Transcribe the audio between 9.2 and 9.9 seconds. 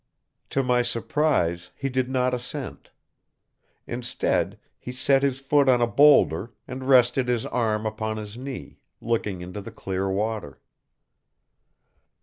into the